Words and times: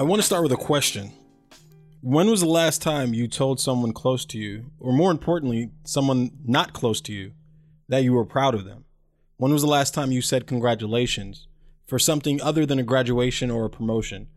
I 0.00 0.02
want 0.02 0.18
to 0.18 0.24
start 0.24 0.42
with 0.42 0.52
a 0.52 0.56
question. 0.56 1.12
When 2.00 2.30
was 2.30 2.40
the 2.40 2.46
last 2.46 2.80
time 2.80 3.12
you 3.12 3.28
told 3.28 3.60
someone 3.60 3.92
close 3.92 4.24
to 4.24 4.38
you, 4.38 4.70
or 4.80 4.94
more 4.94 5.10
importantly, 5.10 5.72
someone 5.84 6.30
not 6.42 6.72
close 6.72 7.02
to 7.02 7.12
you, 7.12 7.32
that 7.90 8.02
you 8.02 8.14
were 8.14 8.24
proud 8.24 8.54
of 8.54 8.64
them? 8.64 8.86
When 9.36 9.52
was 9.52 9.60
the 9.60 9.68
last 9.68 9.92
time 9.92 10.10
you 10.10 10.22
said 10.22 10.46
congratulations 10.46 11.48
for 11.86 11.98
something 11.98 12.40
other 12.40 12.64
than 12.64 12.78
a 12.78 12.82
graduation 12.82 13.50
or 13.50 13.66
a 13.66 13.68
promotion? 13.68 14.28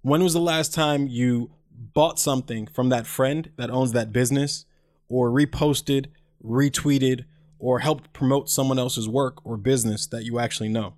When 0.00 0.24
was 0.24 0.32
the 0.32 0.40
last 0.40 0.74
time 0.74 1.06
you 1.06 1.52
bought 1.70 2.18
something 2.18 2.66
from 2.66 2.88
that 2.88 3.06
friend 3.06 3.52
that 3.56 3.70
owns 3.70 3.92
that 3.92 4.12
business, 4.12 4.64
or 5.08 5.30
reposted, 5.30 6.06
retweeted, 6.44 7.26
or 7.60 7.78
helped 7.78 8.12
promote 8.12 8.50
someone 8.50 8.80
else's 8.80 9.08
work 9.08 9.38
or 9.46 9.56
business 9.56 10.04
that 10.08 10.24
you 10.24 10.40
actually 10.40 10.68
know? 10.68 10.94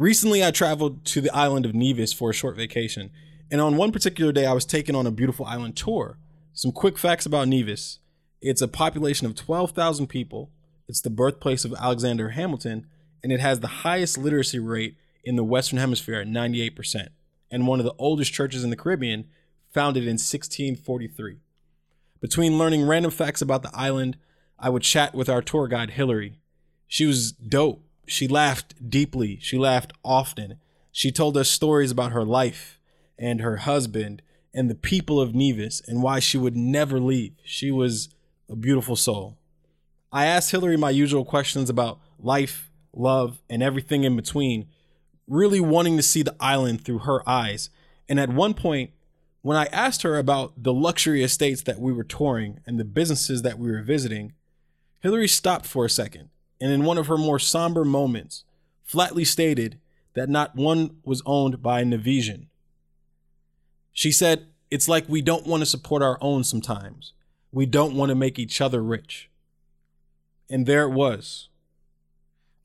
Recently, 0.00 0.42
I 0.42 0.50
traveled 0.50 1.04
to 1.04 1.20
the 1.20 1.30
island 1.36 1.66
of 1.66 1.74
Nevis 1.74 2.14
for 2.14 2.30
a 2.30 2.32
short 2.32 2.56
vacation, 2.56 3.10
and 3.50 3.60
on 3.60 3.76
one 3.76 3.92
particular 3.92 4.32
day, 4.32 4.46
I 4.46 4.54
was 4.54 4.64
taken 4.64 4.94
on 4.94 5.06
a 5.06 5.10
beautiful 5.10 5.44
island 5.44 5.76
tour. 5.76 6.16
Some 6.54 6.72
quick 6.72 6.96
facts 6.96 7.26
about 7.26 7.48
Nevis 7.48 7.98
it's 8.40 8.62
a 8.62 8.68
population 8.68 9.26
of 9.26 9.34
12,000 9.34 10.06
people, 10.06 10.50
it's 10.88 11.02
the 11.02 11.10
birthplace 11.10 11.66
of 11.66 11.74
Alexander 11.74 12.30
Hamilton, 12.30 12.86
and 13.22 13.30
it 13.30 13.40
has 13.40 13.60
the 13.60 13.66
highest 13.84 14.16
literacy 14.16 14.58
rate 14.58 14.96
in 15.22 15.36
the 15.36 15.44
Western 15.44 15.78
Hemisphere 15.78 16.20
at 16.20 16.26
98%, 16.26 17.08
and 17.50 17.66
one 17.66 17.78
of 17.78 17.84
the 17.84 17.94
oldest 17.98 18.32
churches 18.32 18.64
in 18.64 18.70
the 18.70 18.76
Caribbean, 18.76 19.28
founded 19.68 20.04
in 20.04 20.16
1643. 20.16 21.40
Between 22.22 22.56
learning 22.56 22.86
random 22.86 23.10
facts 23.10 23.42
about 23.42 23.62
the 23.62 23.70
island, 23.74 24.16
I 24.58 24.70
would 24.70 24.82
chat 24.82 25.14
with 25.14 25.28
our 25.28 25.42
tour 25.42 25.68
guide, 25.68 25.90
Hillary. 25.90 26.38
She 26.88 27.04
was 27.04 27.32
dope 27.32 27.84
she 28.06 28.26
laughed 28.26 28.90
deeply. 28.90 29.38
She 29.40 29.58
laughed 29.58 29.92
often. 30.04 30.58
She 30.92 31.12
told 31.12 31.36
us 31.36 31.48
stories 31.48 31.90
about 31.90 32.12
her 32.12 32.24
life 32.24 32.78
and 33.18 33.40
her 33.40 33.58
husband 33.58 34.22
and 34.52 34.68
the 34.68 34.74
people 34.74 35.20
of 35.20 35.34
Nevis 35.34 35.80
and 35.86 36.02
why 36.02 36.18
she 36.18 36.36
would 36.36 36.56
never 36.56 36.98
leave. 36.98 37.34
She 37.44 37.70
was 37.70 38.08
a 38.48 38.56
beautiful 38.56 38.96
soul. 38.96 39.38
I 40.12 40.26
asked 40.26 40.50
Hillary 40.50 40.76
my 40.76 40.90
usual 40.90 41.24
questions 41.24 41.70
about 41.70 42.00
life, 42.18 42.70
love, 42.92 43.40
and 43.48 43.62
everything 43.62 44.02
in 44.02 44.16
between, 44.16 44.66
really 45.28 45.60
wanting 45.60 45.96
to 45.96 46.02
see 46.02 46.22
the 46.22 46.34
island 46.40 46.84
through 46.84 47.00
her 47.00 47.28
eyes. 47.28 47.70
And 48.08 48.18
at 48.18 48.30
one 48.30 48.54
point, 48.54 48.90
when 49.42 49.56
I 49.56 49.66
asked 49.66 50.02
her 50.02 50.18
about 50.18 50.60
the 50.60 50.72
luxury 50.72 51.22
estates 51.22 51.62
that 51.62 51.78
we 51.78 51.92
were 51.92 52.04
touring 52.04 52.58
and 52.66 52.78
the 52.78 52.84
businesses 52.84 53.42
that 53.42 53.58
we 53.58 53.70
were 53.70 53.82
visiting, 53.82 54.32
Hillary 54.98 55.28
stopped 55.28 55.66
for 55.66 55.84
a 55.84 55.90
second 55.90 56.30
and 56.60 56.70
in 56.70 56.84
one 56.84 56.98
of 56.98 57.06
her 57.06 57.16
more 57.16 57.38
somber 57.38 57.84
moments, 57.84 58.44
flatly 58.84 59.24
stated 59.24 59.78
that 60.14 60.28
not 60.28 60.56
one 60.56 60.96
was 61.04 61.22
owned 61.24 61.62
by 61.62 61.84
Nevisian. 61.84 62.46
She 63.92 64.12
said, 64.12 64.46
It's 64.70 64.88
like 64.88 65.08
we 65.08 65.22
don't 65.22 65.46
want 65.46 65.62
to 65.62 65.66
support 65.66 66.02
our 66.02 66.18
own 66.20 66.44
sometimes. 66.44 67.12
We 67.52 67.66
don't 67.66 67.94
want 67.94 68.10
to 68.10 68.14
make 68.14 68.38
each 68.38 68.60
other 68.60 68.82
rich. 68.82 69.30
And 70.48 70.66
there 70.66 70.84
it 70.84 70.90
was. 70.90 71.48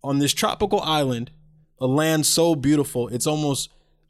On 0.03 0.19
this 0.19 0.33
tropical 0.33 0.81
island, 0.81 1.31
a 1.79 1.87
land 1.87 2.25
so 2.25 2.55
beautiful, 2.55 3.07
it's 3.09 3.27
almost 3.27 3.69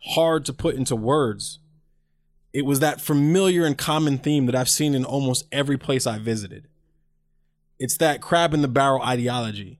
hard 0.09 0.45
to 0.45 0.53
put 0.53 0.75
into 0.75 0.95
words. 0.95 1.59
It 2.53 2.66
was 2.66 2.80
that 2.80 3.02
familiar 3.02 3.66
and 3.66 3.78
common 3.78 4.17
theme 4.17 4.45
that 4.45 4.56
I've 4.56 4.69
seen 4.69 4.94
in 4.95 5.03
almost 5.03 5.45
every 5.52 5.78
place 5.78 6.08
I 6.08 6.19
visited. 6.19 6.67
It's 7.80 7.98
that 7.98 8.22
crab 8.22 8.54
in 8.54 8.62
the 8.62 8.68
barrel 8.68 9.02
ideology, 9.02 9.80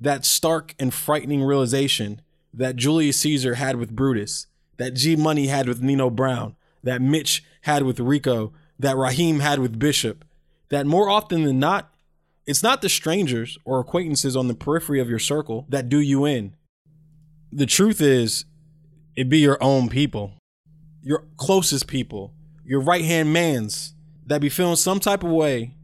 that 0.00 0.24
stark 0.24 0.74
and 0.78 0.92
frightening 0.92 1.42
realization 1.42 2.22
that 2.54 2.76
Julius 2.76 3.18
Caesar 3.18 3.54
had 3.54 3.76
with 3.76 3.94
Brutus, 3.94 4.46
that 4.78 4.94
G 4.94 5.16
Money 5.16 5.48
had 5.48 5.68
with 5.68 5.82
Nino 5.82 6.08
Brown, 6.08 6.56
that 6.82 7.02
Mitch 7.02 7.44
had 7.62 7.82
with 7.82 8.00
Rico, 8.00 8.52
that 8.78 8.96
Raheem 8.96 9.40
had 9.40 9.58
with 9.58 9.78
Bishop, 9.78 10.24
that 10.70 10.86
more 10.86 11.08
often 11.08 11.44
than 11.44 11.58
not, 11.58 11.94
it's 12.46 12.62
not 12.62 12.80
the 12.80 12.88
strangers 12.88 13.58
or 13.64 13.80
acquaintances 13.80 14.36
on 14.36 14.48
the 14.48 14.54
periphery 14.54 15.00
of 15.00 15.10
your 15.10 15.18
circle 15.18 15.66
that 15.68 15.88
do 15.88 16.00
you 16.00 16.24
in. 16.24 16.54
The 17.52 17.66
truth 17.66 18.00
is, 18.00 18.44
it 19.14 19.28
be 19.28 19.38
your 19.38 19.62
own 19.62 19.88
people, 19.88 20.32
your 21.02 21.26
closest 21.36 21.86
people, 21.86 22.34
your 22.64 22.80
right 22.80 23.04
hand 23.04 23.32
mans 23.32 23.94
that 24.26 24.40
be 24.40 24.48
feeling 24.48 24.76
some 24.76 25.00
type 25.00 25.22
of 25.22 25.30
way 25.30 25.75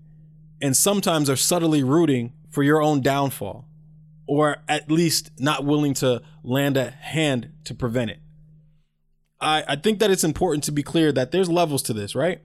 and 0.63 0.77
sometimes 0.77 1.29
are 1.29 1.37
subtly 1.37 1.83
rooting 1.83 2.33
for 2.49 2.63
your 2.63 2.81
own 2.81 3.01
downfall, 3.01 3.67
or 4.27 4.59
at 4.69 4.91
least 4.91 5.33
not 5.39 5.65
willing 5.65 5.93
to 5.95 6.23
land 6.45 6.77
a 6.77 6.91
hand 6.91 7.51
to 7.65 7.75
prevent 7.75 8.13
it. 8.13 8.21
I, 9.41 9.65
I 9.67 9.77
think 9.77 9.99
that 9.99 10.11
it's 10.13 10.25
important 10.25 10.63
to 10.65 10.73
be 10.73 10.85
clear 10.85 11.11
that 11.13 11.33
there's 11.33 11.51
levels 11.51 11.83
to 11.83 11.93
this, 11.93 12.15
right? 12.15 12.41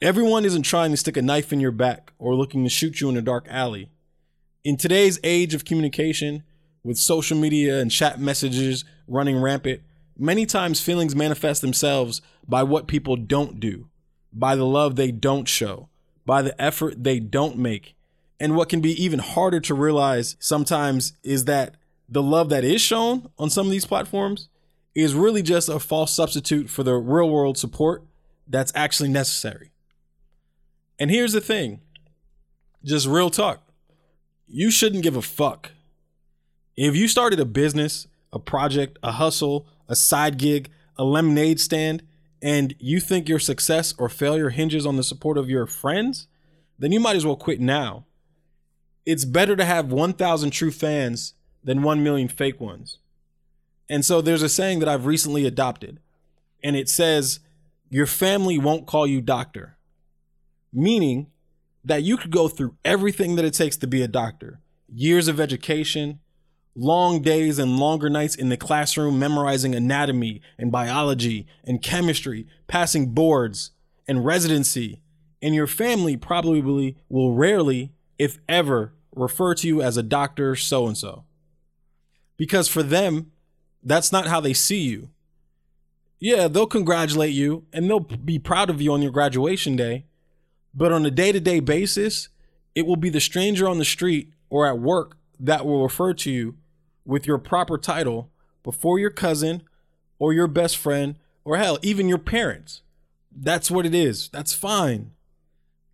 Everyone 0.00 0.46
isn't 0.46 0.62
trying 0.62 0.90
to 0.92 0.96
stick 0.96 1.16
a 1.16 1.22
knife 1.22 1.52
in 1.52 1.60
your 1.60 1.70
back 1.70 2.12
or 2.18 2.34
looking 2.34 2.64
to 2.64 2.70
shoot 2.70 3.00
you 3.00 3.10
in 3.10 3.16
a 3.18 3.22
dark 3.22 3.46
alley. 3.48 3.90
In 4.64 4.76
today's 4.76 5.20
age 5.22 5.54
of 5.54 5.64
communication, 5.64 6.44
with 6.82 6.96
social 6.96 7.36
media 7.36 7.78
and 7.78 7.90
chat 7.90 8.18
messages 8.18 8.84
running 9.06 9.40
rampant, 9.40 9.82
many 10.18 10.46
times 10.46 10.80
feelings 10.80 11.14
manifest 11.14 11.60
themselves 11.60 12.22
by 12.48 12.62
what 12.62 12.88
people 12.88 13.16
don't 13.16 13.60
do, 13.60 13.88
by 14.32 14.56
the 14.56 14.66
love 14.66 14.96
they 14.96 15.12
don't 15.12 15.46
show, 15.46 15.88
by 16.24 16.42
the 16.42 16.60
effort 16.60 17.02
they 17.02 17.18
don't 17.20 17.58
make. 17.58 17.94
And 18.38 18.56
what 18.56 18.68
can 18.68 18.80
be 18.80 19.02
even 19.02 19.20
harder 19.20 19.60
to 19.60 19.74
realize 19.74 20.36
sometimes 20.40 21.12
is 21.22 21.44
that 21.44 21.76
the 22.08 22.22
love 22.22 22.48
that 22.50 22.64
is 22.64 22.80
shown 22.80 23.30
on 23.38 23.50
some 23.50 23.66
of 23.66 23.72
these 23.72 23.86
platforms 23.86 24.48
is 24.94 25.14
really 25.14 25.42
just 25.42 25.68
a 25.68 25.78
false 25.78 26.14
substitute 26.14 26.68
for 26.68 26.82
the 26.82 26.94
real 26.94 27.30
world 27.30 27.56
support 27.56 28.04
that's 28.46 28.72
actually 28.74 29.08
necessary. 29.08 29.70
And 30.98 31.10
here's 31.10 31.32
the 31.32 31.40
thing 31.40 31.80
just 32.84 33.06
real 33.06 33.30
talk. 33.30 33.62
You 34.46 34.70
shouldn't 34.70 35.02
give 35.02 35.16
a 35.16 35.22
fuck. 35.22 35.70
If 36.76 36.96
you 36.96 37.08
started 37.08 37.40
a 37.40 37.44
business, 37.44 38.06
a 38.32 38.38
project, 38.38 38.98
a 39.02 39.12
hustle, 39.12 39.66
a 39.88 39.96
side 39.96 40.36
gig, 40.36 40.70
a 40.96 41.04
lemonade 41.04 41.60
stand, 41.60 42.02
and 42.42 42.74
you 42.78 42.98
think 42.98 43.28
your 43.28 43.38
success 43.38 43.94
or 43.98 44.08
failure 44.08 44.50
hinges 44.50 44.84
on 44.84 44.96
the 44.96 45.04
support 45.04 45.38
of 45.38 45.48
your 45.48 45.66
friends, 45.66 46.26
then 46.78 46.90
you 46.90 46.98
might 46.98 47.16
as 47.16 47.24
well 47.24 47.36
quit 47.36 47.60
now. 47.60 48.04
It's 49.06 49.24
better 49.24 49.54
to 49.54 49.64
have 49.64 49.92
1,000 49.92 50.50
true 50.50 50.72
fans 50.72 51.34
than 51.62 51.82
1 51.82 52.02
million 52.02 52.28
fake 52.28 52.60
ones. 52.60 52.98
And 53.88 54.04
so 54.04 54.20
there's 54.20 54.42
a 54.42 54.48
saying 54.48 54.80
that 54.80 54.88
I've 54.88 55.06
recently 55.06 55.46
adopted, 55.46 56.00
and 56.62 56.76
it 56.76 56.88
says, 56.88 57.40
Your 57.88 58.06
family 58.06 58.58
won't 58.58 58.86
call 58.86 59.06
you 59.06 59.20
doctor. 59.20 59.76
Meaning 60.72 61.28
that 61.84 62.02
you 62.02 62.16
could 62.16 62.30
go 62.30 62.48
through 62.48 62.76
everything 62.84 63.36
that 63.36 63.44
it 63.44 63.54
takes 63.54 63.76
to 63.78 63.86
be 63.86 64.02
a 64.02 64.08
doctor 64.08 64.60
years 64.94 65.26
of 65.26 65.40
education, 65.40 66.20
long 66.74 67.20
days 67.20 67.58
and 67.58 67.78
longer 67.78 68.08
nights 68.08 68.34
in 68.34 68.48
the 68.48 68.56
classroom 68.56 69.18
memorizing 69.18 69.74
anatomy 69.74 70.40
and 70.58 70.72
biology 70.72 71.46
and 71.64 71.82
chemistry, 71.82 72.46
passing 72.66 73.12
boards 73.12 73.72
and 74.08 74.24
residency. 74.24 75.00
And 75.40 75.54
your 75.54 75.66
family 75.66 76.16
probably 76.16 76.96
will 77.08 77.34
rarely, 77.34 77.92
if 78.18 78.38
ever, 78.48 78.94
refer 79.14 79.54
to 79.56 79.66
you 79.66 79.82
as 79.82 79.96
a 79.96 80.02
doctor 80.02 80.54
so 80.56 80.86
and 80.86 80.96
so. 80.96 81.24
Because 82.36 82.68
for 82.68 82.82
them, 82.82 83.32
that's 83.82 84.12
not 84.12 84.26
how 84.26 84.40
they 84.40 84.54
see 84.54 84.80
you. 84.80 85.10
Yeah, 86.18 86.46
they'll 86.46 86.66
congratulate 86.66 87.32
you 87.32 87.66
and 87.72 87.90
they'll 87.90 88.00
be 88.00 88.38
proud 88.38 88.70
of 88.70 88.80
you 88.80 88.92
on 88.92 89.02
your 89.02 89.10
graduation 89.10 89.76
day. 89.76 90.06
But 90.72 90.92
on 90.92 91.04
a 91.04 91.10
day 91.10 91.32
to 91.32 91.40
day 91.40 91.60
basis, 91.60 92.28
it 92.74 92.86
will 92.86 92.96
be 92.96 93.10
the 93.10 93.20
stranger 93.20 93.68
on 93.68 93.78
the 93.78 93.84
street 93.84 94.32
or 94.48 94.66
at 94.66 94.78
work 94.78 95.18
that 95.38 95.66
will 95.66 95.82
refer 95.82 96.14
to 96.14 96.30
you 96.30 96.56
with 97.04 97.26
your 97.26 97.38
proper 97.38 97.78
title 97.78 98.30
before 98.62 98.98
your 98.98 99.10
cousin 99.10 99.62
or 100.18 100.32
your 100.32 100.46
best 100.46 100.76
friend 100.76 101.16
or 101.44 101.56
hell, 101.56 101.78
even 101.82 102.08
your 102.08 102.18
parents. 102.18 102.82
That's 103.34 103.70
what 103.70 103.86
it 103.86 103.94
is. 103.94 104.28
That's 104.28 104.54
fine. 104.54 105.12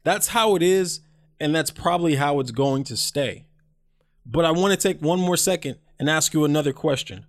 That's 0.05 0.29
how 0.29 0.57
it 0.57 0.63
is, 0.63 1.01
and 1.41 1.55
that's 1.55 1.71
probably 1.71 2.17
how 2.17 2.41
it's 2.41 2.51
going 2.51 2.85
to 2.85 2.97
stay. 2.97 3.47
But 4.27 4.45
I 4.45 4.51
want 4.51 4.73
to 4.73 4.89
take 4.89 5.01
one 5.01 5.21
more 5.21 5.37
second 5.37 5.77
and 5.99 6.11
ask 6.11 6.35
you 6.35 6.45
another 6.45 6.73
question. 6.73 7.27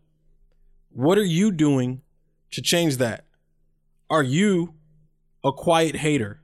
What 0.89 1.17
are 1.17 1.23
you 1.23 1.51
doing 1.51 2.01
to 2.51 2.61
change 2.61 2.97
that? 2.97 3.25
Are 4.09 4.23
you 4.23 4.73
a 5.43 5.51
quiet 5.51 5.97
hater? 5.97 6.41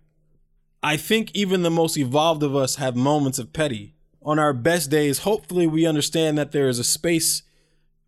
I 0.82 0.98
think 0.98 1.32
even 1.34 1.64
the 1.64 1.72
most 1.72 1.98
evolved 1.98 2.44
of 2.44 2.56
us 2.56 2.76
have 2.76 2.96
moments 2.96 3.40
of 3.40 3.54
petty 3.54 3.95
on 4.26 4.40
our 4.40 4.54
best 4.54 4.90
days, 4.90 5.20
hopefully 5.20 5.68
we 5.68 5.86
understand 5.86 6.38
that 6.38 6.52
there 6.52 6.68
is 6.68 6.80
a 6.80 6.84
space 6.84 7.44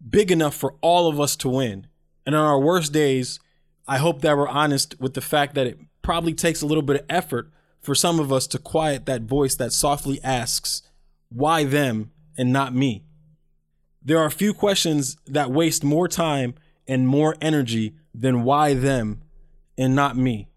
big 0.10 0.32
enough 0.32 0.56
for 0.56 0.76
all 0.82 1.08
of 1.08 1.20
us 1.20 1.36
to 1.38 1.48
win. 1.48 1.88
And 2.26 2.36
on 2.36 2.44
our 2.44 2.60
worst 2.60 2.92
days, 2.92 3.40
I 3.88 4.00
hope 4.00 4.22
that 4.22 4.36
we're 4.36 4.50
honest 4.50 5.00
with 5.00 5.14
the 5.14 5.22
fact 5.22 5.54
that 5.56 5.68
it 5.68 5.80
probably 6.02 6.34
takes 6.34 6.62
a 6.62 6.66
little 6.66 6.82
bit 6.82 7.02
of 7.02 7.06
effort 7.08 7.52
for 7.80 7.94
some 7.94 8.20
of 8.20 8.34
us 8.34 8.48
to 8.48 8.58
quiet 8.58 9.06
that 9.06 9.22
voice 9.22 9.56
that 9.56 9.72
softly 9.72 10.20
asks, 10.24 10.82
why 11.30 11.64
them 11.64 12.12
and 12.38 12.52
not 12.52 12.74
me? 12.74 13.04
There 14.02 14.20
are 14.20 14.30
few 14.30 14.54
questions 14.54 15.18
that 15.28 15.52
waste 15.52 15.84
more 15.84 16.08
time 16.08 16.56
and 16.88 17.08
more 17.08 17.36
energy 17.42 17.96
than 18.14 18.44
why 18.44 18.74
them 18.74 19.22
and 19.78 19.96
not 19.96 20.18
me. 20.18 20.50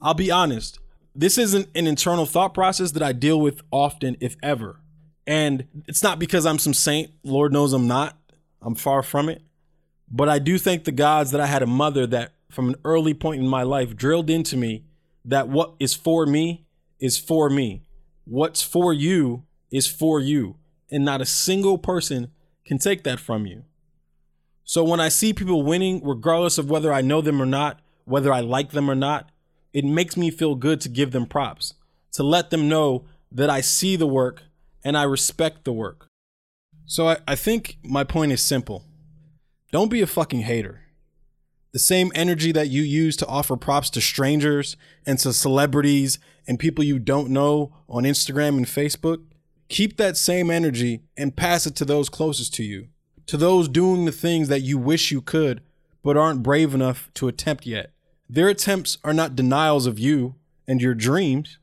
I'll 0.00 0.14
be 0.14 0.30
honest, 0.30 0.78
this 1.14 1.38
isn't 1.38 1.68
an 1.74 1.86
internal 1.86 2.26
thought 2.26 2.54
process 2.54 2.92
that 2.92 3.02
I 3.02 3.12
deal 3.12 3.40
with 3.40 3.62
often, 3.70 4.16
if 4.20 4.36
ever. 4.42 4.80
And 5.26 5.66
it's 5.86 6.02
not 6.02 6.18
because 6.18 6.46
I'm 6.46 6.58
some 6.58 6.74
saint. 6.74 7.10
Lord 7.22 7.52
knows 7.52 7.72
I'm 7.72 7.86
not. 7.86 8.16
I'm 8.62 8.74
far 8.74 9.02
from 9.02 9.28
it. 9.28 9.42
But 10.10 10.28
I 10.28 10.38
do 10.38 10.58
thank 10.58 10.84
the 10.84 10.92
gods 10.92 11.30
that 11.30 11.40
I 11.40 11.46
had 11.46 11.62
a 11.62 11.66
mother 11.66 12.06
that, 12.08 12.32
from 12.50 12.70
an 12.70 12.76
early 12.84 13.14
point 13.14 13.40
in 13.40 13.48
my 13.48 13.62
life, 13.62 13.96
drilled 13.96 14.28
into 14.28 14.56
me 14.56 14.84
that 15.24 15.48
what 15.48 15.74
is 15.78 15.94
for 15.94 16.26
me 16.26 16.66
is 16.98 17.16
for 17.16 17.48
me. 17.48 17.82
What's 18.24 18.62
for 18.62 18.92
you 18.92 19.44
is 19.70 19.86
for 19.86 20.20
you. 20.20 20.56
And 20.90 21.04
not 21.04 21.20
a 21.20 21.26
single 21.26 21.78
person 21.78 22.32
can 22.66 22.78
take 22.78 23.04
that 23.04 23.20
from 23.20 23.46
you. 23.46 23.64
So 24.64 24.84
when 24.84 25.00
I 25.00 25.08
see 25.08 25.32
people 25.32 25.62
winning, 25.62 26.00
regardless 26.04 26.58
of 26.58 26.70
whether 26.70 26.92
I 26.92 27.00
know 27.00 27.20
them 27.20 27.40
or 27.40 27.46
not, 27.46 27.80
whether 28.04 28.32
I 28.32 28.40
like 28.40 28.70
them 28.70 28.90
or 28.90 28.94
not, 28.94 29.29
it 29.72 29.84
makes 29.84 30.16
me 30.16 30.30
feel 30.30 30.54
good 30.54 30.80
to 30.82 30.88
give 30.88 31.12
them 31.12 31.26
props, 31.26 31.74
to 32.12 32.22
let 32.22 32.50
them 32.50 32.68
know 32.68 33.04
that 33.30 33.50
I 33.50 33.60
see 33.60 33.96
the 33.96 34.06
work 34.06 34.42
and 34.82 34.96
I 34.96 35.04
respect 35.04 35.64
the 35.64 35.72
work. 35.72 36.06
So 36.86 37.08
I, 37.08 37.18
I 37.28 37.36
think 37.36 37.78
my 37.82 38.04
point 38.04 38.32
is 38.32 38.42
simple 38.42 38.84
don't 39.70 39.90
be 39.90 40.00
a 40.00 40.06
fucking 40.06 40.40
hater. 40.40 40.82
The 41.72 41.78
same 41.78 42.10
energy 42.16 42.50
that 42.50 42.68
you 42.68 42.82
use 42.82 43.16
to 43.18 43.26
offer 43.28 43.56
props 43.56 43.90
to 43.90 44.00
strangers 44.00 44.76
and 45.06 45.18
to 45.20 45.32
celebrities 45.32 46.18
and 46.48 46.58
people 46.58 46.82
you 46.82 46.98
don't 46.98 47.30
know 47.30 47.72
on 47.88 48.02
Instagram 48.02 48.56
and 48.56 48.66
Facebook, 48.66 49.22
keep 49.68 49.96
that 49.96 50.16
same 50.16 50.50
energy 50.50 51.02
and 51.16 51.36
pass 51.36 51.66
it 51.66 51.76
to 51.76 51.84
those 51.84 52.08
closest 52.08 52.52
to 52.54 52.64
you, 52.64 52.88
to 53.26 53.36
those 53.36 53.68
doing 53.68 54.04
the 54.04 54.10
things 54.10 54.48
that 54.48 54.62
you 54.62 54.76
wish 54.78 55.12
you 55.12 55.20
could 55.20 55.62
but 56.02 56.16
aren't 56.16 56.42
brave 56.42 56.74
enough 56.74 57.08
to 57.14 57.28
attempt 57.28 57.66
yet. 57.66 57.92
Their 58.32 58.48
attempts 58.48 58.96
are 59.02 59.12
not 59.12 59.34
denials 59.34 59.86
of 59.86 59.98
you 59.98 60.36
and 60.68 60.80
your 60.80 60.94
dreams. 60.94 61.58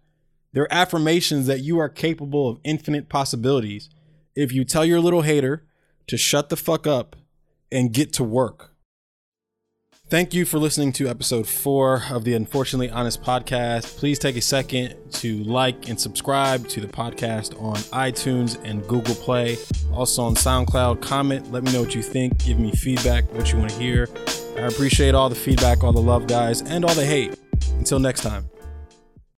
They're 0.52 0.68
affirmations 0.70 1.48
that 1.48 1.62
you 1.62 1.80
are 1.80 1.88
capable 1.88 2.50
of 2.50 2.60
infinite 2.66 3.08
possibilities 3.08 3.90
if 4.36 4.52
you 4.52 4.66
tell 4.66 4.84
your 4.84 5.00
little 5.00 5.22
hater 5.22 5.66
to 6.08 6.18
shut 6.18 6.50
the 6.50 6.58
fuck 6.58 6.86
up 6.86 7.16
and 7.72 7.94
get 7.94 8.12
to 8.14 8.24
work. 8.26 8.74
Thank 10.10 10.34
you 10.34 10.44
for 10.44 10.60
listening 10.60 10.92
to 10.94 11.08
episode 11.08 11.48
four 11.48 12.04
of 12.10 12.26
the 12.26 12.34
Unfortunately 12.34 12.90
Honest 12.90 13.24
podcast. 13.24 13.98
Please 13.98 14.20
take 14.20 14.36
a 14.36 14.42
second 14.42 14.94
to 15.14 15.42
like 15.46 15.88
and 15.88 15.98
subscribe 15.98 16.68
to 16.68 16.82
the 16.82 16.88
podcast 16.88 17.62
on 17.62 17.78
iTunes 17.94 18.62
and 18.66 18.86
Google 18.90 19.16
Play. 19.16 19.56
Also 19.94 20.22
on 20.22 20.36
SoundCloud, 20.36 21.02
comment, 21.02 21.50
let 21.50 21.64
me 21.64 21.72
know 21.72 21.80
what 21.80 21.96
you 21.96 22.04
think, 22.04 22.38
give 22.40 22.60
me 22.60 22.72
feedback, 22.72 23.32
what 23.34 23.54
you 23.54 23.58
want 23.58 23.72
to 23.72 23.80
hear. 23.80 24.10
I 24.58 24.68
appreciate 24.68 25.14
all 25.14 25.30
the 25.30 25.36
feedback, 25.36 25.84
all 25.84 25.94
the 25.94 26.02
love, 26.02 26.28
guys, 26.28 26.62
and 26.62 26.84
all 26.84 26.96
the 26.96 27.06
hate. 27.06 27.38
Until 27.78 28.00
next 28.00 28.22
time. 28.22 28.50